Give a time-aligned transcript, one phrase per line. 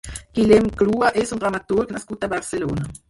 [0.37, 2.89] Guillem Clua és un dramaturg nascut a Barcelona.